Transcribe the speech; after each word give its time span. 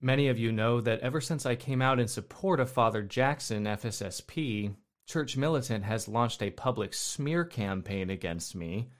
Many 0.00 0.28
of 0.28 0.38
you 0.38 0.52
know 0.52 0.80
that 0.80 1.00
ever 1.00 1.20
since 1.20 1.44
I 1.44 1.56
came 1.56 1.82
out 1.82 1.98
in 1.98 2.06
support 2.06 2.60
of 2.60 2.70
Father 2.70 3.02
Jackson, 3.02 3.64
FSSP, 3.64 4.76
Church 5.08 5.36
Militant 5.36 5.84
has 5.84 6.06
launched 6.06 6.40
a 6.40 6.50
public 6.50 6.94
smear 6.94 7.44
campaign 7.44 8.08
against 8.08 8.54
me. 8.54 8.90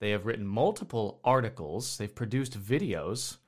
They 0.00 0.10
have 0.10 0.26
written 0.26 0.46
multiple 0.46 1.20
articles, 1.24 1.98
they've 1.98 2.14
produced 2.14 2.60
videos, 2.60 3.38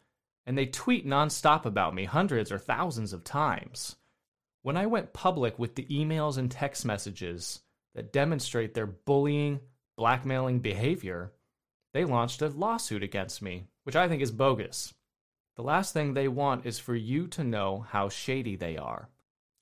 and 0.46 0.58
they 0.58 0.66
tweet 0.66 1.06
nonstop 1.06 1.64
about 1.64 1.94
me 1.94 2.06
hundreds 2.06 2.50
or 2.50 2.58
thousands 2.58 3.12
of 3.12 3.22
times. 3.22 3.94
When 4.62 4.76
I 4.76 4.86
went 4.86 5.12
public 5.12 5.60
with 5.60 5.76
the 5.76 5.84
emails 5.84 6.38
and 6.38 6.50
text 6.50 6.84
messages 6.84 7.60
that 7.94 8.12
demonstrate 8.12 8.74
their 8.74 8.86
bullying, 8.86 9.60
blackmailing 9.96 10.58
behavior, 10.58 11.32
they 11.94 12.04
launched 12.04 12.42
a 12.42 12.48
lawsuit 12.48 13.04
against 13.04 13.42
me, 13.42 13.68
which 13.84 13.94
I 13.94 14.08
think 14.08 14.22
is 14.22 14.32
bogus. 14.32 14.92
The 15.56 15.62
last 15.62 15.94
thing 15.94 16.12
they 16.12 16.28
want 16.28 16.66
is 16.66 16.78
for 16.78 16.94
you 16.94 17.28
to 17.28 17.42
know 17.42 17.86
how 17.88 18.10
shady 18.10 18.56
they 18.56 18.76
are. 18.76 19.08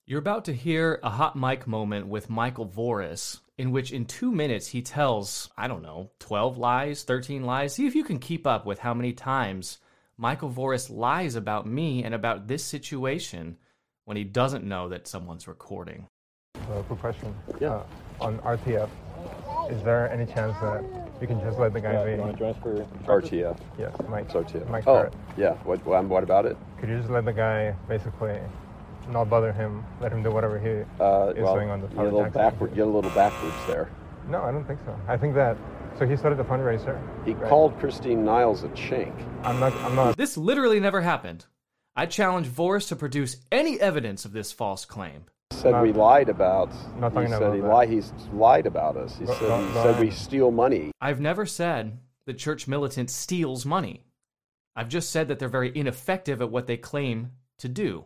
You're 0.07 0.19
about 0.19 0.45
to 0.47 0.53
hear 0.53 0.99
a 1.05 1.11
hot 1.11 1.37
mic 1.37 1.69
moment 1.69 2.09
with 2.09 2.29
Michael 2.29 2.67
Voris, 2.67 3.39
in 3.57 3.71
which 3.71 3.93
in 3.93 4.05
two 4.05 4.33
minutes 4.33 4.67
he 4.67 4.83
tells, 4.83 5.49
I 5.57 5.69
don't 5.69 5.83
know, 5.83 6.11
12 6.19 6.59
lies, 6.59 7.05
13 7.05 7.45
lies. 7.45 7.75
See 7.75 7.87
if 7.87 7.95
you 7.95 8.03
can 8.03 8.19
keep 8.19 8.45
up 8.45 8.67
with 8.67 8.81
how 8.81 8.93
many 8.93 9.13
times 9.13 9.79
Michael 10.17 10.51
Voris 10.51 10.91
lies 10.91 11.37
about 11.37 11.65
me 11.65 12.03
and 12.03 12.13
about 12.13 12.49
this 12.49 12.65
situation 12.65 13.57
when 14.05 14.17
he 14.17 14.25
doesn't 14.25 14.65
know 14.65 14.89
that 14.89 15.07
someone's 15.07 15.47
recording. 15.47 16.09
Uh, 16.57 16.83
quick 16.83 16.99
question. 16.99 17.33
Yeah. 17.61 17.69
Uh, 17.69 17.85
on 18.21 18.39
RTF, 18.41 18.91
is 19.71 19.81
there 19.85 20.11
any 20.11 20.27
chance 20.27 20.57
that 20.61 21.04
you 21.25 21.29
can 21.37 21.41
just 21.41 21.59
let 21.59 21.73
the 21.73 21.81
guy 21.81 21.93
Yeah, 21.95 22.05
be? 22.05 22.11
you 22.13 22.19
want 22.19 22.33
to 22.33 22.39
join 22.39 22.51
us 22.51 22.57
for 22.63 23.21
RTF? 23.21 23.59
Yes, 23.79 23.97
Mike. 24.11 24.27
It's 24.27 24.35
RTF. 24.35 24.69
Mike 24.69 24.85
oh, 24.87 24.95
Barrett. 24.97 25.15
yeah. 25.39 25.55
What, 25.65 25.85
what, 25.87 26.05
what 26.05 26.23
about 26.23 26.45
it? 26.45 26.57
Could 26.79 26.91
you 26.91 26.99
just 26.99 27.09
let 27.09 27.25
the 27.25 27.33
guy 27.33 27.75
basically 27.89 28.39
not 29.09 29.31
bother 29.31 29.51
him, 29.51 29.83
let 30.03 30.13
him 30.13 30.23
do 30.23 30.31
whatever 30.31 30.59
he 30.59 30.85
Uh, 31.03 31.29
is 31.35 31.43
well, 31.43 31.55
doing 31.55 31.71
on 31.71 31.81
the 31.81 31.89
you're 31.95 32.01
a 32.03 32.05
little 32.05 32.25
Jackson? 32.25 32.41
backward. 32.43 32.77
You're 32.77 32.87
a 32.87 32.91
little 32.91 33.11
backwards 33.13 33.57
there. 33.67 33.89
No, 34.29 34.43
I 34.43 34.53
don't 34.53 34.67
think 34.67 34.81
so. 34.85 34.95
I 35.09 35.17
think 35.17 35.35
that. 35.35 35.57
So 35.99 36.07
he 36.07 36.15
started 36.17 36.39
a 36.41 36.45
fundraiser. 36.45 37.01
He 37.25 37.33
right? 37.33 37.49
called 37.49 37.79
Christine 37.79 38.23
Niles 38.25 38.65
a 38.65 38.69
chink. 38.69 39.15
I'm 39.45 39.59
not. 39.61 39.73
I'm 39.77 39.95
not. 39.95 40.17
This 40.19 40.37
literally 40.37 40.81
never 40.81 41.01
happened. 41.01 41.47
I 41.97 42.05
challenge 42.07 42.49
Voris 42.49 42.89
to 42.89 42.97
produce 42.97 43.37
any 43.53 43.81
evidence 43.81 44.25
of 44.27 44.33
this 44.33 44.53
false 44.53 44.85
claim. 44.85 45.25
He 45.65 45.69
said 45.71 45.77
Not- 45.77 45.83
we 45.83 45.93
lied 45.95 46.29
about. 46.29 46.69
not 47.01 47.13
he 47.13 47.27
said 47.27 47.41
about 47.43 47.55
he 47.55 47.61
that. 47.63 47.67
lied. 47.69 47.89
He's 47.89 48.13
lied 48.35 48.67
about 48.67 48.99
us. 48.99 49.17
He 49.17 49.25
No, 49.25 49.33
said 49.33 49.49
no, 49.49 49.67
he 49.67 49.75
no, 49.75 49.83
said 49.83 49.99
we 50.01 50.11
steal 50.11 50.51
money. 50.51 50.91
I've 51.01 51.21
never 51.21 51.47
said 51.47 52.01
the 52.27 52.35
church 52.35 52.69
militant 52.69 53.09
steals 53.09 53.65
money. 53.65 54.05
I've 54.77 54.91
just 54.91 55.09
said 55.09 55.29
that 55.29 55.39
they're 55.39 55.49
very 55.49 55.73
ineffective 55.75 56.43
at 56.43 56.51
what 56.51 56.67
they 56.67 56.77
claim 56.77 57.31
to 57.61 57.69
do. 57.71 58.05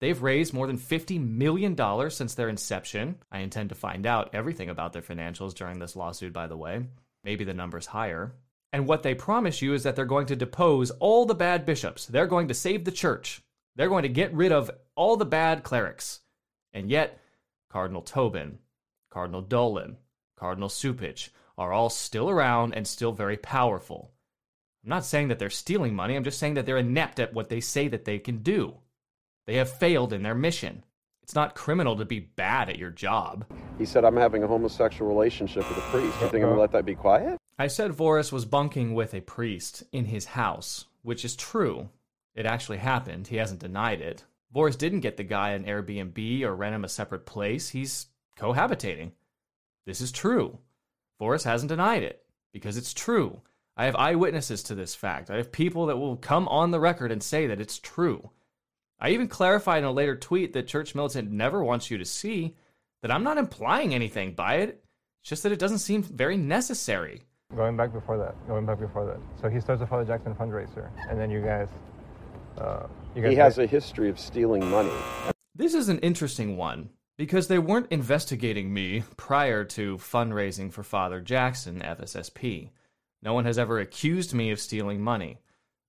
They've 0.00 0.22
raised 0.22 0.54
more 0.54 0.66
than 0.66 0.78
$50 0.78 1.20
million 1.20 1.76
since 2.10 2.32
their 2.34 2.48
inception. 2.48 3.16
I 3.30 3.40
intend 3.40 3.68
to 3.68 3.74
find 3.74 4.06
out 4.06 4.30
everything 4.32 4.70
about 4.70 4.94
their 4.94 5.02
financials 5.02 5.52
during 5.52 5.78
this 5.78 5.94
lawsuit, 5.94 6.32
by 6.32 6.46
the 6.46 6.56
way. 6.56 6.86
Maybe 7.22 7.44
the 7.44 7.52
number's 7.52 7.84
higher. 7.86 8.32
And 8.72 8.86
what 8.88 9.02
they 9.02 9.14
promise 9.14 9.60
you 9.60 9.74
is 9.74 9.82
that 9.82 9.94
they're 9.94 10.06
going 10.06 10.26
to 10.28 10.36
depose 10.36 10.90
all 10.92 11.26
the 11.26 11.34
bad 11.34 11.66
bishops. 11.66 12.06
They're 12.06 12.26
going 12.26 12.48
to 12.48 12.54
save 12.54 12.86
the 12.86 12.90
church. 12.90 13.42
They're 13.76 13.90
going 13.90 14.04
to 14.04 14.08
get 14.08 14.32
rid 14.32 14.52
of 14.52 14.70
all 14.96 15.18
the 15.18 15.26
bad 15.26 15.62
clerics. 15.64 16.20
And 16.72 16.90
yet, 16.90 17.20
Cardinal 17.70 18.02
Tobin, 18.02 18.58
Cardinal 19.10 19.42
Dolan, 19.42 19.96
Cardinal 20.36 20.68
Cupich 20.68 21.28
are 21.58 21.72
all 21.72 21.90
still 21.90 22.30
around 22.30 22.74
and 22.74 22.86
still 22.86 23.12
very 23.12 23.36
powerful. 23.36 24.10
I'm 24.82 24.90
not 24.90 25.04
saying 25.04 25.28
that 25.28 25.38
they're 25.38 25.50
stealing 25.50 25.94
money, 25.94 26.16
I'm 26.16 26.24
just 26.24 26.38
saying 26.38 26.54
that 26.54 26.66
they're 26.66 26.78
inept 26.78 27.20
at 27.20 27.34
what 27.34 27.48
they 27.48 27.60
say 27.60 27.88
that 27.88 28.04
they 28.04 28.18
can 28.18 28.38
do. 28.38 28.74
They 29.46 29.56
have 29.56 29.70
failed 29.70 30.12
in 30.12 30.22
their 30.22 30.34
mission. 30.34 30.84
It's 31.22 31.34
not 31.34 31.54
criminal 31.54 31.96
to 31.96 32.04
be 32.04 32.20
bad 32.20 32.68
at 32.68 32.78
your 32.78 32.90
job. 32.90 33.44
He 33.78 33.84
said 33.84 34.04
I'm 34.04 34.16
having 34.16 34.42
a 34.42 34.48
homosexual 34.48 35.10
relationship 35.10 35.68
with 35.68 35.78
a 35.78 35.82
priest. 35.82 36.20
You 36.20 36.28
think 36.28 36.34
I'm 36.34 36.40
gonna 36.40 36.52
uh-huh. 36.52 36.60
let 36.60 36.72
that 36.72 36.84
be 36.84 36.94
quiet? 36.94 37.38
I 37.58 37.68
said 37.68 37.92
Voris 37.92 38.32
was 38.32 38.44
bunking 38.44 38.94
with 38.94 39.14
a 39.14 39.20
priest 39.20 39.84
in 39.92 40.06
his 40.06 40.24
house, 40.24 40.86
which 41.02 41.24
is 41.24 41.36
true. 41.36 41.88
It 42.34 42.46
actually 42.46 42.78
happened. 42.78 43.28
He 43.28 43.36
hasn't 43.36 43.60
denied 43.60 44.00
it. 44.00 44.24
Voris 44.54 44.76
didn't 44.76 45.00
get 45.00 45.16
the 45.16 45.24
guy 45.24 45.50
an 45.50 45.64
Airbnb 45.64 46.42
or 46.42 46.54
rent 46.54 46.74
him 46.74 46.84
a 46.84 46.88
separate 46.88 47.26
place. 47.26 47.70
He's 47.70 48.06
cohabitating. 48.38 49.12
This 49.86 50.00
is 50.00 50.12
true. 50.12 50.58
Voris 51.20 51.44
hasn't 51.44 51.70
denied 51.70 52.02
it 52.02 52.24
because 52.52 52.76
it's 52.76 52.92
true. 52.92 53.40
I 53.76 53.86
have 53.86 53.96
eyewitnesses 53.96 54.62
to 54.64 54.74
this 54.74 54.94
fact. 54.94 55.30
I 55.30 55.36
have 55.36 55.50
people 55.50 55.86
that 55.86 55.96
will 55.96 56.16
come 56.16 56.46
on 56.48 56.70
the 56.70 56.80
record 56.80 57.10
and 57.10 57.22
say 57.22 57.46
that 57.46 57.60
it's 57.60 57.78
true. 57.78 58.30
I 59.00 59.10
even 59.10 59.28
clarified 59.28 59.78
in 59.78 59.84
a 59.84 59.92
later 59.92 60.16
tweet 60.16 60.52
that 60.52 60.68
Church 60.68 60.94
Militant 60.94 61.30
never 61.30 61.64
wants 61.64 61.90
you 61.90 61.98
to 61.98 62.04
see 62.04 62.54
that 63.00 63.10
I'm 63.10 63.24
not 63.24 63.38
implying 63.38 63.94
anything 63.94 64.34
by 64.34 64.56
it. 64.56 64.84
It's 65.22 65.30
just 65.30 65.42
that 65.44 65.52
it 65.52 65.58
doesn't 65.58 65.78
seem 65.78 66.02
very 66.02 66.36
necessary. 66.36 67.22
Going 67.56 67.76
back 67.76 67.92
before 67.92 68.18
that. 68.18 68.34
Going 68.46 68.66
back 68.66 68.78
before 68.78 69.04
that. 69.06 69.18
So 69.40 69.48
he 69.48 69.60
starts 69.60 69.82
a 69.82 69.86
Father 69.86 70.04
Jackson 70.04 70.34
fundraiser, 70.34 70.90
and 71.08 71.18
then 71.18 71.30
you 71.30 71.40
guys. 71.42 71.68
Uh, 72.58 72.86
you 73.14 73.22
guys. 73.22 73.30
He 73.30 73.36
has 73.36 73.58
a 73.58 73.66
history 73.66 74.08
of 74.08 74.18
stealing 74.18 74.68
money. 74.70 74.92
This 75.54 75.74
is 75.74 75.88
an 75.88 75.98
interesting 75.98 76.56
one 76.56 76.90
because 77.18 77.48
they 77.48 77.58
weren't 77.58 77.92
investigating 77.92 78.72
me 78.72 79.04
prior 79.16 79.64
to 79.64 79.98
fundraising 79.98 80.72
for 80.72 80.82
Father 80.82 81.20
Jackson, 81.20 81.80
FSSP. 81.80 82.70
No 83.22 83.34
one 83.34 83.44
has 83.44 83.58
ever 83.58 83.78
accused 83.78 84.34
me 84.34 84.50
of 84.50 84.58
stealing 84.58 85.00
money. 85.00 85.38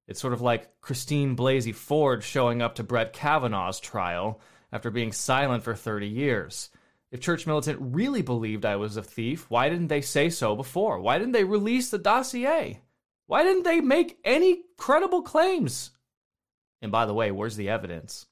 It's 0.08 0.20
sort 0.20 0.34
of 0.34 0.42
like 0.42 0.82
Christine 0.82 1.36
Blasey 1.36 1.74
Ford 1.74 2.24
showing 2.24 2.62
up 2.62 2.76
to 2.76 2.84
Brett 2.84 3.14
Kavanaugh's 3.14 3.80
trial 3.80 4.42
after 4.72 4.92
being 4.92 5.12
silent 5.12 5.64
for 5.64 5.76
30 5.76 6.08
years. 6.08 6.70
If 7.12 7.22
Church 7.22 7.48
Militant 7.48 7.80
really 7.80 8.22
believed 8.22 8.66
I 8.66 8.76
was 8.76 8.98
a 8.98 9.04
thief, 9.04 9.50
why 9.50 9.70
didn't 9.70 9.88
they 9.88 10.02
say 10.02 10.30
so 10.30 10.56
before? 10.56 11.00
Why 11.00 11.20
didn't 11.20 11.34
they 11.34 11.44
release 11.44 11.90
the 11.90 12.00
dossier? 12.00 12.82
Why 13.28 13.44
didn't 13.44 13.64
they 13.64 13.82
make 13.82 14.20
any 14.26 14.64
credible 14.78 15.22
claims? 15.22 15.92
And 16.84 16.92
by 16.92 17.06
the 17.08 17.14
way, 17.14 17.32
where's 17.32 17.56
the 17.56 17.70
evidence? 17.70 18.26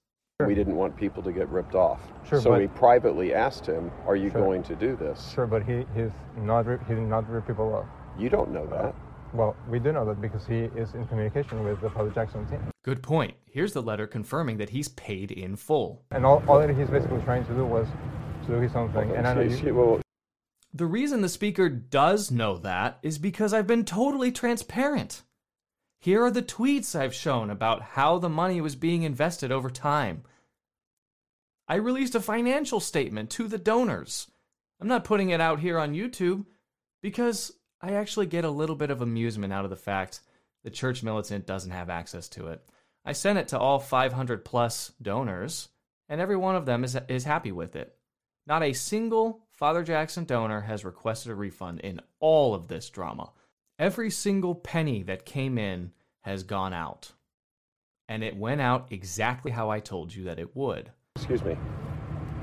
We 0.46 0.56
didn't 0.56 0.76
want 0.76 0.98
people 0.98 1.24
to 1.24 1.32
get 1.32 1.48
ripped 1.50 1.74
off. 1.76 2.02
Sure, 2.28 2.42
so 2.42 2.50
but- 2.50 2.60
we 2.60 2.68
privately 2.68 3.34
asked 3.34 3.66
him, 3.66 3.92
"Are 4.06 4.16
you 4.16 4.30
Sure. 4.30 4.42
going 4.42 4.64
to 4.64 4.76
do 4.76 4.96
this?" 4.96 5.32
Sure, 5.32 5.48
but 5.48 5.64
he 5.64 5.86
he's 5.96 6.12
not 6.38 6.66
he 6.88 6.94
did 6.96 7.04
not 7.04 7.30
rip 7.30 7.48
people 7.48 7.74
off. 7.74 7.86
You 8.18 8.30
don't 8.30 8.52
know 8.52 8.66
that. 8.68 8.86
Uh, 8.86 8.92
well, 9.34 9.56
we 9.70 9.80
do 9.80 9.92
know 9.94 10.04
that 10.06 10.20
because 10.20 10.46
he 10.46 10.64
is 10.76 10.94
in 10.96 11.06
communication 11.08 11.64
with 11.64 11.80
the 11.80 11.90
Father 11.92 12.10
Jackson 12.10 12.46
team, 12.48 12.60
Good 12.84 13.02
point. 13.04 13.36
Here's 13.46 13.74
the 13.74 13.82
letter 13.84 14.08
confirming 14.08 14.58
that 14.58 14.72
he's 14.72 14.90
paid 14.90 15.32
in 15.32 15.56
full. 15.56 16.04
and 16.12 16.26
all, 16.26 16.44
all 16.48 16.60
that 16.60 16.70
he's 16.76 16.90
basically 16.90 17.22
trying 17.22 17.46
to 17.46 17.54
do 17.54 17.64
was 17.66 17.88
to 18.42 18.48
do 18.48 18.54
his 18.60 18.76
own 18.76 18.92
thing. 18.92 19.12
And 19.12 19.28
I 19.28 19.36
know 19.36 19.42
Excuse- 19.42 19.64
you, 19.68 19.76
well, 19.76 20.02
The 20.74 20.86
reason 20.88 21.22
the 21.22 21.30
speaker 21.30 21.70
does 21.70 22.32
know 22.32 22.58
that 22.58 22.98
is 23.04 23.20
because 23.20 23.54
I've 23.54 23.68
been 23.68 23.86
totally 23.86 24.32
transparent. 24.32 25.22
Here 26.02 26.24
are 26.24 26.32
the 26.32 26.42
tweets 26.42 26.96
I've 26.96 27.14
shown 27.14 27.52
about 27.52 27.84
how 27.84 28.18
the 28.18 28.28
money 28.28 28.60
was 28.60 28.76
being 28.76 29.04
invested 29.04 29.52
over 29.52 29.70
time. 29.70 30.24
I 31.68 31.76
released 31.76 32.16
a 32.16 32.20
financial 32.20 32.80
statement 32.80 33.30
to 33.32 33.48
the 33.48 33.60
donors. 33.60 34.28
I'm 34.80 34.88
not 34.88 35.04
putting 35.04 35.30
it 35.30 35.40
out 35.40 35.60
here 35.60 35.78
on 35.78 35.94
YouTube 35.94 36.48
because 37.04 37.52
I 37.80 37.94
actually 37.94 38.26
get 38.26 38.46
a 38.46 38.50
little 38.50 38.76
bit 38.76 38.90
of 38.90 39.04
amusement 39.04 39.54
out 39.54 39.64
of 39.64 39.70
the 39.70 39.76
fact 39.76 40.22
the 40.64 40.72
Church 40.72 41.04
Militant 41.04 41.46
doesn't 41.46 41.70
have 41.70 41.92
access 41.92 42.28
to 42.30 42.48
it. 42.48 42.68
I 43.06 43.14
sent 43.14 43.38
it 43.38 43.50
to 43.50 43.60
all 43.60 43.78
500 43.78 44.44
plus 44.44 44.94
donors, 45.00 45.70
and 46.10 46.20
every 46.20 46.36
one 46.36 46.56
of 46.56 46.66
them 46.66 46.84
is, 46.84 46.98
is 47.10 47.26
happy 47.26 47.52
with 47.52 47.76
it. 47.76 47.96
Not 48.48 48.64
a 48.64 48.74
single 48.74 49.44
Father 49.52 49.84
Jackson 49.84 50.26
donor 50.26 50.62
has 50.62 50.84
requested 50.84 51.32
a 51.32 51.36
refund 51.36 51.82
in 51.82 52.02
all 52.20 52.56
of 52.56 52.68
this 52.68 52.90
drama. 52.90 53.34
Every 53.82 54.12
single 54.12 54.54
penny 54.54 55.02
that 55.02 55.26
came 55.26 55.58
in 55.58 55.92
has 56.22 56.44
gone 56.44 56.72
out. 56.72 57.14
And 58.08 58.24
it 58.24 58.38
went 58.38 58.62
out 58.62 58.86
exactly 58.92 59.50
how 59.50 59.72
I 59.72 59.80
told 59.80 60.14
you 60.14 60.26
that 60.26 60.38
it 60.38 60.56
would. 60.56 60.92
excuse 61.16 61.44
me. 61.44 61.58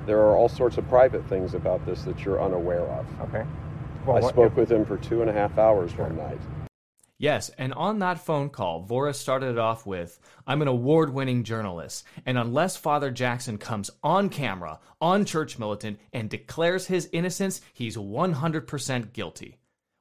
There 0.04 0.18
are 0.18 0.34
all 0.34 0.48
sorts 0.48 0.78
of 0.78 0.88
private 0.88 1.24
things 1.28 1.54
about 1.54 1.86
this 1.86 2.02
that 2.02 2.24
you're 2.24 2.42
unaware 2.42 2.80
of. 2.80 3.06
okay. 3.20 3.44
I 4.02 4.10
what- 4.10 4.24
spoke 4.24 4.56
with 4.56 4.72
him 4.72 4.84
for 4.84 4.96
two 4.96 5.20
and 5.20 5.30
a 5.30 5.32
half 5.32 5.58
hours 5.58 5.96
one 5.96 6.16
night. 6.16 6.40
Yes, 7.18 7.50
and 7.50 7.72
on 7.74 8.00
that 8.00 8.18
phone 8.18 8.50
call, 8.50 8.84
Voris 8.84 9.14
started 9.14 9.50
it 9.50 9.58
off 9.58 9.86
with 9.86 10.18
I'm 10.44 10.60
an 10.60 10.66
award 10.66 11.14
winning 11.14 11.44
journalist, 11.44 12.04
and 12.26 12.36
unless 12.36 12.76
Father 12.76 13.12
Jackson 13.12 13.58
comes 13.58 13.92
on 14.02 14.28
camera, 14.28 14.80
on 15.00 15.24
Church 15.24 15.56
Militant, 15.56 16.00
and 16.12 16.28
declares 16.28 16.88
his 16.88 17.08
innocence, 17.12 17.60
he's 17.72 17.96
100% 17.96 19.12
guilty. 19.12 19.56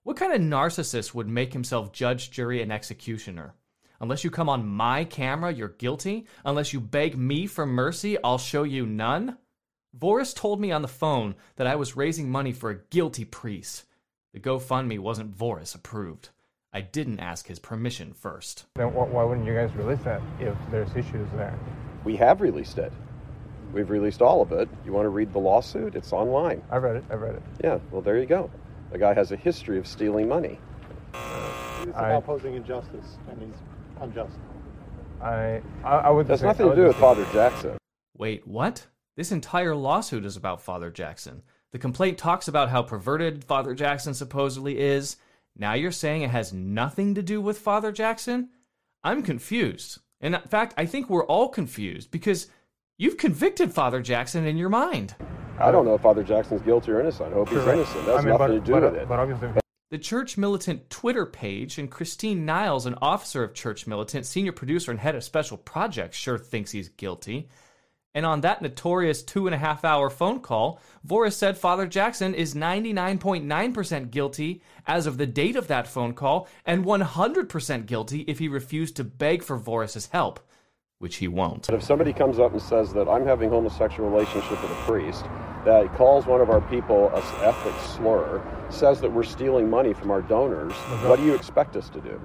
What 0.07 0.15
kind 0.15 0.31
of 0.31 0.39
narcissist 0.39 1.13
would 1.13 1.27
make 1.27 1.51
himself 1.51 1.92
judge, 1.92 2.31
jury, 2.31 2.62
and 2.62 2.71
executioner? 2.71 3.56
Unless 4.00 4.24
you 4.24 4.31
come 4.31 4.48
on 4.48 4.65
my 4.65 5.04
camera, 5.04 5.51
you're 5.51 5.68
guilty. 5.68 6.27
Unless 6.45 6.71
you 6.71 6.80
beg 6.80 7.18
me 7.18 7.45
for 7.45 7.65
mercy, 7.65 8.18
I'll 8.24 8.38
show 8.38 8.63
you 8.63 8.86
none. 8.86 9.38
Voris 10.00 10.33
told 10.33 10.62
me 10.62 10.71
on 10.71 10.81
the 10.81 10.88
phone 10.88 11.36
that 11.57 11.68
I 11.68 11.75
was 11.75 11.98
raising 11.98 12.31
money 12.31 12.54
for 12.54 12.69
a 12.69 12.80
guilty 12.89 13.25
priest. 13.25 13.83
The 14.33 14.39
GoFundMe 14.39 14.98
wasn't 14.98 15.38
Voris 15.38 15.75
approved. 15.75 16.30
I 16.71 16.80
didn't 16.80 17.19
ask 17.19 17.48
his 17.48 17.59
permission 17.59 18.13
first. 18.13 18.63
Then 18.75 18.94
why 18.94 19.24
wouldn't 19.25 19.45
you 19.45 19.56
guys 19.56 19.75
release 19.75 20.06
that 20.06 20.21
if 20.39 20.56
there's 20.71 20.92
issues 20.92 21.27
there? 21.36 21.59
We 22.06 22.15
have 22.15 22.39
released 22.39 22.77
it. 22.77 22.94
We've 23.74 23.89
released 23.89 24.21
all 24.21 24.42
of 24.42 24.54
it. 24.54 24.69
You 24.86 24.94
want 24.94 25.04
to 25.04 25.09
read 25.09 25.33
the 25.33 25.39
lawsuit? 25.39 25.95
It's 25.95 26.13
online. 26.13 26.63
I 26.71 26.77
read 26.77 26.95
it. 26.95 27.04
I 27.09 27.15
read 27.15 27.36
it. 27.36 27.44
Yeah, 27.62 27.80
well, 27.92 28.01
there 28.01 28.18
you 28.18 28.25
go. 28.25 28.50
The 28.91 28.97
guy 28.97 29.13
has 29.13 29.31
a 29.31 29.35
history 29.35 29.77
of 29.77 29.87
stealing 29.87 30.27
money. 30.27 30.59
It's 31.13 31.95
I- 31.95 32.09
about 32.09 32.23
opposing 32.23 32.55
injustice, 32.55 33.17
and 33.29 33.41
he's 33.41 33.59
unjust. 34.01 34.37
I 35.21 35.61
I, 35.83 35.89
I 35.97 36.09
would. 36.09 36.27
That's 36.27 36.41
say- 36.41 36.47
nothing 36.47 36.67
I 36.67 36.69
to 36.69 36.75
do 36.75 36.83
with 36.87 36.95
say- 36.95 37.01
Father 37.01 37.25
Jackson. 37.33 37.77
Wait, 38.17 38.47
what? 38.47 38.87
This 39.15 39.31
entire 39.31 39.75
lawsuit 39.75 40.25
is 40.25 40.35
about 40.37 40.61
Father 40.61 40.89
Jackson. 40.91 41.41
The 41.71 41.79
complaint 41.79 42.17
talks 42.17 42.47
about 42.47 42.69
how 42.69 42.81
perverted 42.83 43.43
Father 43.43 43.73
Jackson 43.73 44.13
supposedly 44.13 44.79
is. 44.79 45.17
Now 45.55 45.73
you're 45.73 45.91
saying 45.91 46.21
it 46.21 46.29
has 46.29 46.53
nothing 46.53 47.15
to 47.15 47.23
do 47.23 47.41
with 47.41 47.57
Father 47.57 47.91
Jackson? 47.91 48.49
I'm 49.03 49.23
confused. 49.23 49.99
And 50.21 50.35
in 50.35 50.41
fact, 50.41 50.73
I 50.77 50.85
think 50.85 51.09
we're 51.09 51.25
all 51.25 51.49
confused 51.49 52.09
because 52.11 52.47
you've 52.97 53.17
convicted 53.17 53.71
Father 53.71 54.01
Jackson 54.01 54.45
in 54.45 54.57
your 54.57 54.69
mind. 54.69 55.15
I 55.59 55.71
don't 55.71 55.85
know 55.85 55.95
if 55.95 56.01
Father 56.01 56.23
Jackson's 56.23 56.61
guilty 56.61 56.91
or 56.91 56.99
innocent. 56.99 57.31
I 57.31 57.35
hope 57.35 57.49
he's 57.49 57.59
Correct. 57.59 57.77
innocent. 57.77 58.05
That 58.05 58.15
has 58.15 58.25
I 58.25 58.27
mean, 58.27 58.38
nothing 58.38 58.47
but, 58.47 58.53
to 58.53 58.59
do 58.59 58.71
but, 58.73 58.83
with 58.83 58.95
it. 58.95 59.07
But 59.07 59.19
obviously, 59.19 59.49
The 59.89 59.97
Church 59.97 60.38
Militant 60.38 60.89
Twitter 60.89 61.25
page 61.25 61.77
and 61.77 61.89
Christine 61.89 62.45
Niles, 62.45 62.85
an 62.85 62.95
officer 63.01 63.44
of 63.44 63.53
Church 63.53 63.88
Militant, 63.88 64.25
senior 64.25 64.51
producer 64.51 64.91
and 64.91 64.99
head 64.99 65.15
of 65.15 65.23
special 65.23 65.57
projects, 65.57 66.17
sure 66.17 66.38
thinks 66.38 66.71
he's 66.71 66.89
guilty. 66.89 67.47
And 68.13 68.25
on 68.25 68.41
that 68.41 68.63
notorious 68.63 69.21
two 69.21 69.45
and 69.45 69.53
a 69.53 69.59
half 69.59 69.85
hour 69.85 70.09
phone 70.09 70.39
call, 70.39 70.81
Voris 71.05 71.33
said 71.33 71.55
Father 71.55 71.85
Jackson 71.85 72.33
is 72.33 72.55
99.9% 72.55 74.09
guilty 74.09 74.63
as 74.88 75.05
of 75.05 75.17
the 75.17 75.27
date 75.27 75.55
of 75.55 75.67
that 75.67 75.88
phone 75.88 76.13
call 76.13 76.47
and 76.65 76.83
100% 76.83 77.85
guilty 77.85 78.21
if 78.21 78.39
he 78.39 78.47
refused 78.47 78.95
to 78.95 79.03
beg 79.03 79.44
for 79.44 79.59
Voris's 79.59 80.07
help, 80.07 80.39
which 80.99 81.17
he 81.17 81.27
won't. 81.27 81.67
But 81.67 81.75
if 81.75 81.83
somebody 81.83 82.13
comes 82.13 82.39
up 82.39 82.53
and 82.53 82.61
says 82.61 82.94
that 82.94 83.07
I'm 83.07 83.25
having 83.25 83.49
homosexual 83.49 84.09
relationship 84.09 84.61
with 84.61 84.71
a 84.71 84.81
priest, 84.85 85.23
that 85.65 85.94
calls 85.95 86.25
one 86.25 86.41
of 86.41 86.49
our 86.49 86.61
people 86.61 87.09
a 87.09 87.17
s- 87.17 87.33
ethnic 87.44 87.75
slur, 87.81 88.41
says 88.69 89.01
that 89.01 89.11
we're 89.11 89.23
stealing 89.23 89.69
money 89.69 89.94
from 89.94 90.11
our 90.11 90.21
donors, 90.21 90.73
what 90.73 91.17
do 91.17 91.25
you 91.25 91.35
expect 91.35 91.75
us 91.75 91.89
to 91.89 92.01
do? 92.01 92.19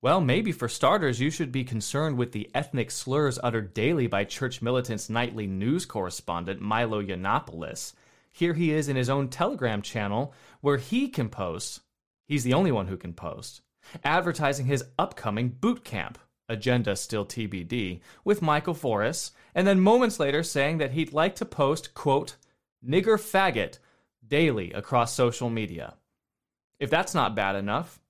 Well, 0.00 0.20
maybe 0.20 0.52
for 0.52 0.68
starters, 0.68 1.20
you 1.20 1.30
should 1.30 1.50
be 1.50 1.64
concerned 1.64 2.18
with 2.18 2.30
the 2.32 2.48
ethnic 2.54 2.90
slurs 2.90 3.38
uttered 3.42 3.74
daily 3.74 4.06
by 4.06 4.24
Church 4.24 4.62
Militant's 4.62 5.10
nightly 5.10 5.46
news 5.46 5.86
correspondent, 5.86 6.60
Milo 6.60 7.02
Yiannopoulos. 7.02 7.94
Here 8.30 8.54
he 8.54 8.70
is 8.72 8.88
in 8.88 8.94
his 8.94 9.10
own 9.10 9.28
Telegram 9.28 9.82
channel, 9.82 10.32
where 10.60 10.76
he 10.76 11.08
can 11.08 11.28
post, 11.28 11.80
he's 12.26 12.44
the 12.44 12.54
only 12.54 12.70
one 12.70 12.86
who 12.86 12.96
can 12.96 13.12
post, 13.12 13.60
advertising 14.04 14.66
his 14.66 14.84
upcoming 14.98 15.48
boot 15.48 15.82
camp, 15.82 16.18
agenda 16.48 16.96
still 16.96 17.24
TBD, 17.24 18.00
with 18.24 18.42
Michael 18.42 18.74
Voris, 18.74 19.32
and 19.54 19.66
then 19.66 19.80
moments 19.80 20.18
later 20.20 20.42
saying 20.42 20.78
that 20.78 20.92
he'd 20.92 21.12
like 21.12 21.34
to 21.36 21.44
post, 21.44 21.94
quote, 21.94 22.36
nigger 22.86 23.18
faggot, 23.18 23.78
daily 24.26 24.72
across 24.72 25.14
social 25.14 25.50
media. 25.50 25.94
If 26.78 26.90
that's 26.90 27.14
not 27.14 27.34
bad 27.34 27.56
enough, 27.56 28.00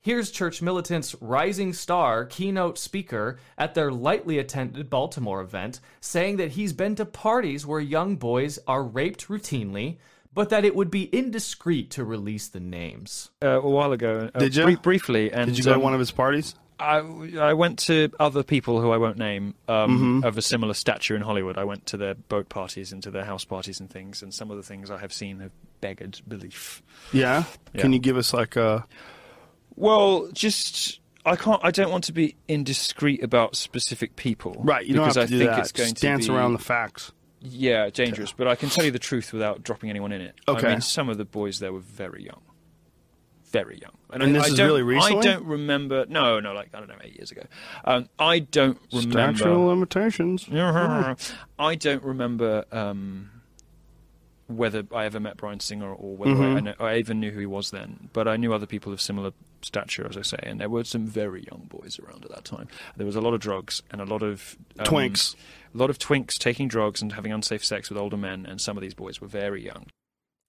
Here's 0.00 0.30
Church 0.30 0.62
Militant's 0.62 1.16
rising 1.20 1.72
star 1.72 2.24
keynote 2.24 2.78
speaker 2.78 3.38
at 3.58 3.74
their 3.74 3.90
lightly 3.90 4.38
attended 4.38 4.88
Baltimore 4.88 5.40
event 5.40 5.80
saying 6.00 6.36
that 6.36 6.52
he's 6.52 6.72
been 6.72 6.94
to 6.94 7.04
parties 7.04 7.66
where 7.66 7.80
young 7.80 8.14
boys 8.14 8.60
are 8.68 8.84
raped 8.84 9.26
routinely, 9.26 9.98
but 10.32 10.50
that 10.50 10.64
it 10.64 10.76
would 10.76 10.90
be 10.90 11.12
indiscreet 11.12 11.90
to 11.90 12.04
release 12.04 12.46
the 12.46 12.60
names. 12.60 13.30
uh, 13.42 13.60
a 13.60 13.68
while 13.68 13.90
ago. 13.90 14.30
Uh, 14.32 14.38
Did 14.38 14.54
you? 14.54 14.64
brie- 14.64 14.76
briefly, 14.76 15.32
and 15.32 15.46
Did 15.46 15.58
you 15.58 15.64
go 15.64 15.72
to 15.72 15.76
um, 15.76 15.82
one 15.82 15.94
of 15.94 16.00
his 16.00 16.12
parties? 16.12 16.54
I, 16.80 16.98
I 17.40 17.54
went 17.54 17.78
to 17.80 18.10
other 18.20 18.42
people 18.42 18.80
who 18.80 18.90
I 18.92 18.96
won't 18.98 19.18
name 19.18 19.54
um, 19.68 20.22
Mhm. 20.22 20.26
of 20.26 20.38
a 20.38 20.42
similar 20.42 20.74
stature 20.74 21.16
in 21.16 21.22
Hollywood. 21.22 21.58
I 21.58 21.64
went 21.64 21.86
to 21.86 21.96
their 21.96 22.14
boat 22.14 22.48
parties 22.48 22.92
and 22.92 23.02
to 23.02 23.10
their 23.10 23.24
house 23.24 23.44
parties 23.44 23.80
and 23.80 23.90
things, 23.90 24.22
and 24.22 24.32
some 24.32 24.50
of 24.50 24.56
the 24.56 24.62
things 24.62 24.90
I 24.90 24.98
have 24.98 25.12
seen 25.12 25.40
have 25.40 25.50
beggared 25.80 26.20
belief. 26.28 26.82
Yeah. 27.12 27.44
Yeah. 27.74 27.80
Can 27.82 27.92
you 27.92 27.98
give 27.98 28.16
us 28.16 28.32
like 28.32 28.54
a? 28.56 28.84
Well, 29.76 30.28
just 30.32 31.00
I 31.26 31.36
can't. 31.36 31.60
I 31.64 31.70
don't 31.70 31.90
want 31.90 32.04
to 32.04 32.12
be 32.12 32.36
indiscreet 32.48 33.22
about 33.22 33.56
specific 33.56 34.16
people. 34.16 34.56
Right. 34.64 34.86
You 34.86 34.94
don't 34.94 35.04
because 35.04 35.16
have 35.16 35.28
to 35.28 35.34
I 35.34 35.38
do 35.38 35.44
think 35.44 35.50
that. 35.50 35.58
it's 35.60 35.72
going 35.72 35.88
Just 35.90 35.96
to 36.02 36.06
dance 36.06 36.26
be, 36.28 36.32
around 36.34 36.52
the 36.54 36.58
facts. 36.58 37.12
Yeah, 37.40 37.88
dangerous. 37.90 38.32
But 38.32 38.48
I 38.48 38.56
can 38.56 38.68
tell 38.68 38.84
you 38.84 38.90
the 38.90 38.98
truth 38.98 39.32
without 39.32 39.62
dropping 39.62 39.90
anyone 39.90 40.10
in 40.10 40.20
it. 40.20 40.34
Okay. 40.48 40.66
I 40.66 40.70
mean, 40.72 40.80
some 40.80 41.08
of 41.08 41.18
the 41.18 41.24
boys 41.24 41.60
there 41.60 41.72
were 41.72 41.78
very 41.78 42.24
young. 42.24 42.40
Very 43.50 43.78
young. 43.78 43.92
And 44.10 44.22
I- 44.22 44.32
this 44.32 44.44
I 44.44 44.46
is 44.48 44.60
really 44.60 44.82
recently? 44.82 45.18
I 45.18 45.32
don't 45.32 45.44
remember. 45.46 46.06
No, 46.08 46.40
no, 46.40 46.52
like, 46.52 46.68
I 46.74 46.78
don't 46.78 46.88
know, 46.88 46.98
eight 47.02 47.16
years 47.16 47.30
ago. 47.30 47.42
Um, 47.84 48.08
I 48.18 48.40
don't 48.40 48.78
remember. 48.92 49.38
Statute 49.38 49.52
of 49.52 49.60
limitations. 49.60 50.46
I 51.58 51.74
don't 51.74 52.02
remember 52.02 52.64
um, 52.72 53.30
whether 54.46 54.84
I 54.94 55.04
ever 55.04 55.20
met 55.20 55.36
Bryan 55.36 55.60
Singer 55.60 55.92
or 55.92 56.16
whether 56.16 56.42
I, 56.42 56.46
I, 56.56 56.60
know, 56.60 56.74
I 56.80 56.96
even 56.96 57.20
knew 57.20 57.30
who 57.30 57.40
he 57.40 57.46
was 57.46 57.70
then. 57.70 58.08
But 58.12 58.26
I 58.28 58.36
knew 58.36 58.52
other 58.52 58.66
people 58.66 58.92
of 58.92 59.00
similar 59.00 59.32
stature, 59.60 60.06
as 60.08 60.16
I 60.16 60.22
say, 60.22 60.38
and 60.42 60.60
there 60.60 60.68
were 60.68 60.84
some 60.84 61.06
very 61.06 61.44
young 61.50 61.66
boys 61.68 61.98
around 61.98 62.24
at 62.24 62.30
that 62.30 62.44
time. 62.44 62.68
There 62.96 63.06
was 63.06 63.16
a 63.16 63.20
lot 63.20 63.34
of 63.34 63.40
drugs 63.40 63.82
and 63.90 64.00
a 64.00 64.04
lot 64.04 64.22
of 64.22 64.56
um, 64.78 64.86
Twinks. 64.86 65.34
a 65.74 65.78
lot 65.78 65.90
of 65.90 65.98
twinks 65.98 66.38
taking 66.38 66.68
drugs 66.68 67.02
and 67.02 67.12
having 67.12 67.32
unsafe 67.32 67.64
sex 67.64 67.90
with 67.90 67.98
older 67.98 68.16
men, 68.16 68.46
and 68.46 68.60
some 68.60 68.76
of 68.76 68.82
these 68.82 68.94
boys 68.94 69.20
were 69.20 69.28
very 69.28 69.64
young. 69.64 69.86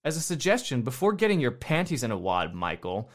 As 0.04 0.16
a 0.16 0.22
suggestion, 0.22 0.82
before 0.82 1.14
getting 1.14 1.40
your 1.40 1.52
panties 1.52 2.04
in 2.04 2.12
a 2.12 2.18
wad, 2.18 2.54
Michael, 2.54 3.10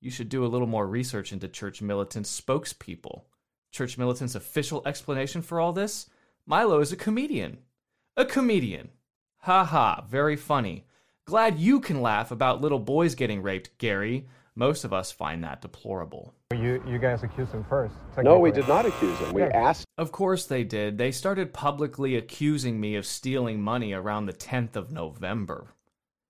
you 0.00 0.10
should 0.10 0.28
do 0.28 0.44
a 0.44 0.48
little 0.48 0.66
more 0.66 0.86
research 0.86 1.32
into 1.32 1.48
Church 1.48 1.80
Militant's 1.80 2.40
spokespeople. 2.40 3.22
Church 3.72 3.96
Militant's 3.96 4.34
official 4.34 4.82
explanation 4.86 5.40
for 5.40 5.60
all 5.60 5.72
this? 5.72 6.08
Milo 6.46 6.80
is 6.80 6.92
a 6.92 6.96
comedian. 6.96 7.58
A 8.16 8.24
comedian. 8.24 8.90
Ha 9.40 9.64
ha, 9.64 10.04
very 10.08 10.36
funny. 10.36 10.86
Glad 11.24 11.58
you 11.58 11.80
can 11.80 12.02
laugh 12.02 12.30
about 12.30 12.60
little 12.60 12.78
boys 12.78 13.14
getting 13.14 13.42
raped, 13.42 13.76
Gary. 13.78 14.28
Most 14.54 14.84
of 14.84 14.92
us 14.92 15.10
find 15.12 15.42
that 15.44 15.60
deplorable. 15.60 16.34
you 16.54 16.82
you 16.86 16.98
guys 16.98 17.22
accused 17.22 17.52
him 17.52 17.64
first. 17.64 17.94
No, 18.22 18.38
we 18.38 18.50
did 18.52 18.68
not 18.68 18.86
accuse 18.86 19.18
him. 19.18 19.34
We 19.34 19.42
Yeah. 19.42 19.48
asked 19.52 19.84
Of 19.98 20.12
course 20.12 20.46
they 20.46 20.64
did. 20.64 20.96
They 20.98 21.10
started 21.10 21.52
publicly 21.52 22.14
accusing 22.16 22.78
me 22.80 22.94
of 22.94 23.04
stealing 23.04 23.60
money 23.60 23.92
around 23.92 24.26
the 24.26 24.32
10th 24.32 24.76
of 24.76 24.90
November. 24.92 25.74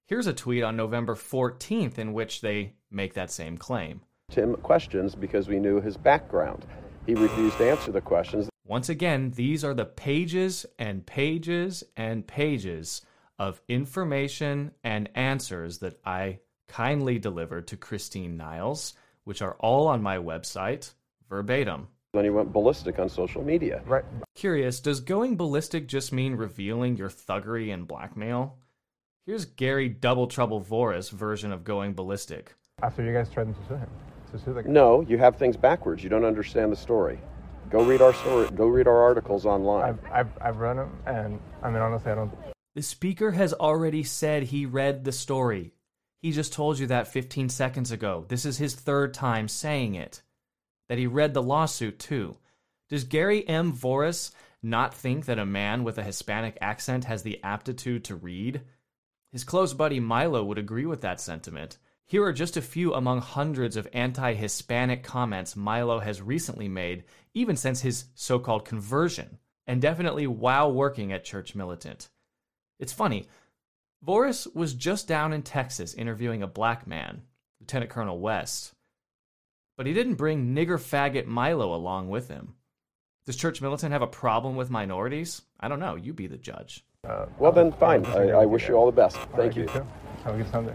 Here's 0.08 0.28
a 0.28 0.32
tweet 0.32 0.62
on 0.62 0.76
November 0.76 1.16
14th 1.16 1.98
in 1.98 2.12
which 2.12 2.40
they 2.40 2.74
make 2.92 3.14
that 3.14 3.32
same 3.32 3.58
claim. 3.58 4.02
him 4.30 4.54
questions 4.54 5.16
because 5.16 5.48
we 5.48 5.58
knew 5.58 5.80
his 5.80 5.96
background. 5.96 6.64
He 7.06 7.14
refused 7.14 7.58
to 7.58 7.68
answer 7.68 7.90
the 7.90 8.00
questions. 8.00 8.48
Once 8.64 8.88
again, 8.88 9.32
these 9.34 9.64
are 9.64 9.74
the 9.74 9.84
pages 9.84 10.64
and 10.78 11.04
pages 11.04 11.82
and 11.96 12.24
pages 12.24 13.02
of 13.40 13.60
information 13.66 14.70
and 14.84 15.08
answers 15.16 15.78
that 15.78 15.98
I 16.04 16.38
kindly 16.68 17.18
delivered 17.18 17.66
to 17.68 17.76
Christine 17.76 18.36
Niles, 18.36 18.94
which 19.24 19.42
are 19.42 19.56
all 19.58 19.88
on 19.88 20.04
my 20.04 20.18
website, 20.18 20.92
verbatim. 21.28 21.88
Then 22.12 22.22
he 22.22 22.30
went 22.30 22.52
ballistic 22.52 23.00
on 23.00 23.08
social 23.08 23.42
media. 23.42 23.82
Right. 23.84 24.04
Curious, 24.36 24.78
does 24.78 25.00
going 25.00 25.36
ballistic 25.36 25.88
just 25.88 26.12
mean 26.12 26.36
revealing 26.36 26.96
your 26.96 27.10
thuggery 27.10 27.74
and 27.74 27.88
blackmail? 27.88 28.56
Here's 29.26 29.44
Gary 29.44 29.88
Double 29.88 30.28
Trouble 30.28 30.60
Voris' 30.60 31.10
version 31.10 31.50
of 31.50 31.64
going 31.64 31.94
ballistic. 31.94 32.54
After 32.80 33.02
you 33.02 33.12
guys 33.12 33.28
threatened 33.28 33.56
to 33.56 33.66
sue 33.66 33.74
him, 33.74 33.90
to 34.30 34.38
sue 34.38 34.54
the 34.54 34.62
guy. 34.62 34.70
No, 34.70 35.00
you 35.00 35.18
have 35.18 35.34
things 35.34 35.56
backwards. 35.56 36.04
You 36.04 36.08
don't 36.08 36.24
understand 36.24 36.70
the 36.70 36.76
story. 36.76 37.18
Go 37.68 37.82
read 37.82 38.00
our 38.00 38.14
story. 38.14 38.48
Go 38.54 38.68
read 38.68 38.86
our 38.86 39.02
articles 39.02 39.44
online. 39.44 39.82
I've, 39.82 40.12
I've 40.12 40.38
I've 40.40 40.56
read 40.58 40.76
them, 40.76 40.96
and 41.06 41.40
I 41.60 41.70
mean 41.70 41.82
honestly, 41.82 42.12
I 42.12 42.14
don't. 42.14 42.30
The 42.76 42.82
speaker 42.82 43.32
has 43.32 43.52
already 43.52 44.04
said 44.04 44.44
he 44.44 44.64
read 44.64 45.02
the 45.02 45.10
story. 45.10 45.72
He 46.22 46.30
just 46.30 46.52
told 46.52 46.78
you 46.78 46.86
that 46.86 47.08
15 47.08 47.48
seconds 47.48 47.90
ago. 47.90 48.26
This 48.28 48.44
is 48.44 48.58
his 48.58 48.76
third 48.76 49.12
time 49.12 49.48
saying 49.48 49.96
it. 49.96 50.22
That 50.88 50.98
he 50.98 51.08
read 51.08 51.34
the 51.34 51.42
lawsuit, 51.42 51.98
too. 51.98 52.36
Does 52.88 53.02
Gary 53.02 53.46
M. 53.48 53.72
Voris 53.72 54.30
not 54.62 54.94
think 54.94 55.24
that 55.24 55.40
a 55.40 55.44
man 55.44 55.82
with 55.82 55.98
a 55.98 56.04
Hispanic 56.04 56.56
accent 56.60 57.06
has 57.06 57.24
the 57.24 57.42
aptitude 57.42 58.04
to 58.04 58.14
read? 58.14 58.60
His 59.36 59.44
close 59.44 59.74
buddy 59.74 60.00
Milo 60.00 60.42
would 60.42 60.56
agree 60.56 60.86
with 60.86 61.02
that 61.02 61.20
sentiment. 61.20 61.76
Here 62.06 62.24
are 62.24 62.32
just 62.32 62.56
a 62.56 62.62
few 62.62 62.94
among 62.94 63.20
hundreds 63.20 63.76
of 63.76 63.86
anti 63.92 64.32
Hispanic 64.32 65.02
comments 65.02 65.54
Milo 65.54 65.98
has 65.98 66.22
recently 66.22 66.68
made, 66.70 67.04
even 67.34 67.54
since 67.54 67.82
his 67.82 68.06
so 68.14 68.38
called 68.38 68.64
conversion, 68.64 69.36
and 69.66 69.82
definitely 69.82 70.26
while 70.26 70.72
working 70.72 71.12
at 71.12 71.22
Church 71.22 71.54
Militant. 71.54 72.08
It's 72.78 72.94
funny, 72.94 73.26
Voris 74.02 74.46
was 74.54 74.72
just 74.72 75.06
down 75.06 75.34
in 75.34 75.42
Texas 75.42 75.92
interviewing 75.92 76.42
a 76.42 76.46
black 76.46 76.86
man, 76.86 77.20
Lieutenant 77.60 77.90
Colonel 77.90 78.18
West, 78.18 78.72
but 79.76 79.84
he 79.84 79.92
didn't 79.92 80.14
bring 80.14 80.54
nigger 80.54 80.78
faggot 80.78 81.26
Milo 81.26 81.74
along 81.74 82.08
with 82.08 82.28
him. 82.28 82.54
Does 83.26 83.36
Church 83.36 83.60
Militant 83.60 83.92
have 83.92 84.00
a 84.00 84.06
problem 84.06 84.56
with 84.56 84.70
minorities? 84.70 85.42
I 85.60 85.68
don't 85.68 85.78
know. 85.78 85.94
You 85.94 86.14
be 86.14 86.26
the 86.26 86.38
judge. 86.38 86.85
Uh, 87.06 87.26
Well, 87.38 87.52
then, 87.52 87.72
fine. 87.72 88.04
I'll 88.06 88.10
I, 88.12 88.14
disagree 88.14 88.32
I 88.32 88.38
with 88.40 88.48
wish 88.50 88.68
you 88.68 88.74
all 88.74 88.86
the 88.86 88.92
best. 88.92 89.16
All 89.16 89.24
Thank 89.36 89.38
right, 89.38 89.56
you. 89.56 89.66
too. 89.66 89.86
Have 90.24 90.34
a 90.34 90.38
good 90.38 90.50
Sunday. 90.50 90.74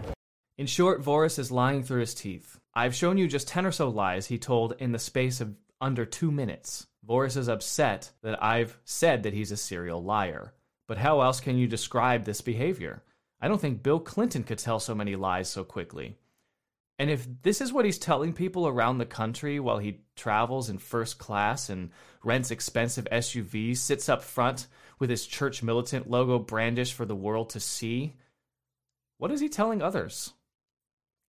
In 0.58 0.66
short, 0.66 1.02
Voris 1.02 1.38
is 1.38 1.50
lying 1.50 1.82
through 1.82 2.00
his 2.00 2.14
teeth. 2.14 2.58
I've 2.74 2.94
shown 2.94 3.18
you 3.18 3.26
just 3.28 3.48
10 3.48 3.66
or 3.66 3.72
so 3.72 3.88
lies 3.88 4.26
he 4.26 4.38
told 4.38 4.74
in 4.78 4.92
the 4.92 4.98
space 4.98 5.40
of 5.40 5.54
under 5.80 6.04
two 6.06 6.30
minutes. 6.30 6.86
Voris 7.06 7.36
is 7.36 7.48
upset 7.48 8.12
that 8.22 8.42
I've 8.42 8.78
said 8.84 9.24
that 9.24 9.34
he's 9.34 9.50
a 9.50 9.56
serial 9.56 10.02
liar. 10.02 10.54
But 10.88 10.98
how 10.98 11.20
else 11.20 11.40
can 11.40 11.58
you 11.58 11.66
describe 11.66 12.24
this 12.24 12.40
behavior? 12.40 13.02
I 13.40 13.48
don't 13.48 13.60
think 13.60 13.82
Bill 13.82 13.98
Clinton 13.98 14.44
could 14.44 14.58
tell 14.58 14.78
so 14.78 14.94
many 14.94 15.16
lies 15.16 15.48
so 15.48 15.64
quickly. 15.64 16.16
And 16.98 17.10
if 17.10 17.26
this 17.42 17.60
is 17.60 17.72
what 17.72 17.84
he's 17.84 17.98
telling 17.98 18.32
people 18.32 18.68
around 18.68 18.98
the 18.98 19.06
country 19.06 19.58
while 19.58 19.78
he 19.78 20.02
travels 20.14 20.68
in 20.68 20.78
first 20.78 21.18
class 21.18 21.68
and 21.68 21.90
rents 22.22 22.50
expensive 22.50 23.06
SUVs, 23.10 23.78
sits 23.78 24.08
up 24.08 24.22
front 24.22 24.66
with 24.98 25.10
his 25.10 25.26
church 25.26 25.62
militant 25.62 26.08
logo 26.08 26.38
brandished 26.38 26.94
for 26.94 27.04
the 27.04 27.16
world 27.16 27.50
to 27.50 27.60
see, 27.60 28.14
what 29.18 29.32
is 29.32 29.40
he 29.40 29.48
telling 29.48 29.82
others? 29.82 30.32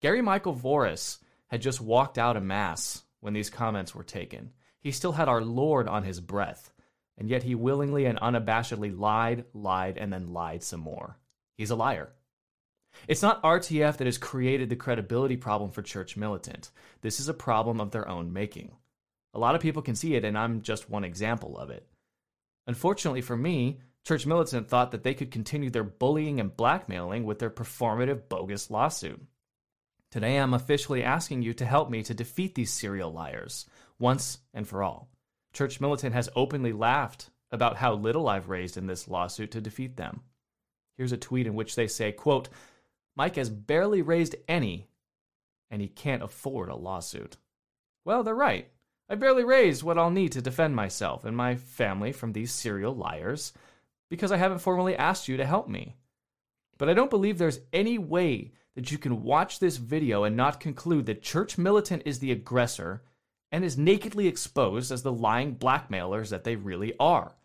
Gary 0.02 0.22
Michael 0.22 0.56
Voris 0.56 1.20
had 1.48 1.62
just 1.62 1.82
walked 1.82 2.18
out 2.18 2.36
of 2.38 2.44
Mass 2.44 3.04
when 3.20 3.34
these 3.34 3.50
comments 3.50 3.96
were 3.96 4.04
taken. 4.04 4.52
He 4.80 4.92
still 4.92 5.14
had 5.14 5.30
our 5.30 5.42
Lord 5.42 5.88
on 5.88 6.04
his 6.04 6.20
breath, 6.20 6.72
and 7.18 7.30
yet 7.30 7.44
he 7.44 7.56
willingly 7.56 8.06
and 8.06 8.20
unabashedly 8.20 8.98
lied, 8.98 9.46
lied, 9.54 9.98
and 9.98 10.12
then 10.12 10.34
lied 10.34 10.62
some 10.62 10.82
more. 10.82 11.18
He's 11.56 11.72
a 11.72 11.76
liar. 11.76 12.10
It's 13.08 13.22
not 13.22 13.44
RTF 13.44 13.98
that 13.98 14.08
has 14.08 14.18
created 14.18 14.70
the 14.70 14.76
credibility 14.76 15.38
problem 15.38 15.72
for 15.72 15.82
Church 15.82 16.16
Militant. 16.16 16.72
This 17.02 17.20
is 17.20 17.28
a 17.28 17.34
problem 17.34 17.82
of 17.82 17.92
their 17.92 18.08
own 18.08 18.34
making. 18.34 18.72
A 19.34 19.40
lot 19.40 19.56
of 19.56 19.62
people 19.62 19.82
can 19.82 19.96
see 19.96 20.16
it, 20.16 20.24
and 20.24 20.38
I'm 20.38 20.62
just 20.62 20.90
one 20.90 21.04
example 21.04 21.58
of 21.58 21.70
it. 21.70 21.88
Unfortunately 22.68 23.22
for 23.22 23.36
me, 23.36 23.80
Church 24.06 24.26
Militant 24.26 24.68
thought 24.68 24.92
that 24.92 25.04
they 25.04 25.14
could 25.14 25.32
continue 25.32 25.70
their 25.70 25.84
bullying 25.84 26.40
and 26.40 26.56
blackmailing 26.56 27.24
with 27.24 27.40
their 27.40 27.50
performative 27.50 28.28
bogus 28.30 28.70
lawsuit. 28.70 29.22
Today, 30.12 30.38
I'm 30.38 30.54
officially 30.54 31.04
asking 31.04 31.42
you 31.42 31.54
to 31.56 31.66
help 31.66 31.90
me 31.90 32.04
to 32.04 32.14
defeat 32.14 32.54
these 32.54 32.72
serial 32.72 33.12
liars 33.12 33.66
once 33.98 34.38
and 34.54 34.68
for 34.68 34.84
all. 34.84 35.10
Church 35.54 35.82
Militant 35.82 36.14
has 36.14 36.30
openly 36.36 36.74
laughed 36.74 37.30
about 37.52 37.78
how 37.78 37.94
little 37.94 38.28
I've 38.28 38.50
raised 38.50 38.78
in 38.78 38.88
this 38.88 39.08
lawsuit 39.08 39.52
to 39.52 39.62
defeat 39.62 39.96
them. 39.96 40.22
Here's 40.98 41.12
a 41.12 41.18
tweet 41.18 41.48
in 41.48 41.56
which 41.56 41.76
they 41.76 41.88
say, 41.88 42.12
quote, 42.12 42.50
Mike 43.16 43.36
has 43.36 43.50
barely 43.50 44.02
raised 44.02 44.36
any, 44.48 44.88
and 45.70 45.82
he 45.82 45.88
can't 45.88 46.24
afford 46.24 46.70
a 46.70 46.76
lawsuit. 46.76 47.38
Well, 48.06 48.24
they're 48.24 48.36
right. 48.36 48.70
I 49.10 49.16
barely 49.16 49.44
raised 49.44 49.84
what 49.84 49.98
I'll 49.98 50.10
need 50.10 50.32
to 50.34 50.42
defend 50.42 50.76
myself 50.76 51.26
and 51.26 51.36
my 51.36 51.56
family 51.56 52.12
from 52.12 52.34
these 52.34 52.52
serial 52.52 52.96
liars 52.96 53.54
because 54.10 54.32
I 54.32 54.38
haven't 54.38 54.60
formally 54.60 54.96
asked 54.96 55.28
you 55.28 55.38
to 55.38 55.46
help 55.46 55.68
me. 55.68 55.96
But 56.78 56.90
I 56.90 56.94
don't 56.94 57.10
believe 57.10 57.38
there's 57.38 57.60
any 57.72 57.98
way 57.98 58.52
that 58.76 58.92
you 58.92 58.98
can 58.98 59.24
watch 59.24 59.60
this 59.60 59.78
video 59.78 60.24
and 60.24 60.36
not 60.36 60.60
conclude 60.60 61.06
that 61.06 61.22
Church 61.22 61.58
Militant 61.58 62.04
is 62.06 62.20
the 62.20 62.32
aggressor 62.32 63.04
and 63.52 63.64
is 63.64 63.78
nakedly 63.78 64.28
exposed 64.28 64.92
as 64.92 65.04
the 65.04 65.12
lying 65.12 65.54
blackmailers 65.54 66.32
that 66.32 66.44
they 66.44 66.56
really 66.56 66.94
are. 67.00 67.36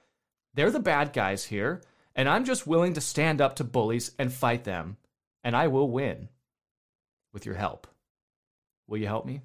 They're 0.55 0.71
the 0.71 0.81
bad 0.81 1.13
guys 1.13 1.45
here, 1.45 1.83
and 2.17 2.29
I'm 2.29 2.45
just 2.45 2.67
willing 2.67 2.95
to 2.95 3.01
stand 3.01 3.41
up 3.41 3.57
to 3.57 3.65
bullies 3.65 4.13
and 4.19 4.33
fight 4.33 4.65
them, 4.65 4.97
and 5.45 5.57
I 5.57 5.69
will 5.69 5.91
win. 5.91 6.29
With 7.33 7.45
your 7.45 7.55
help. 7.55 7.87
Will 8.87 8.99
you 8.99 9.07
help 9.07 9.27
me? 9.27 9.43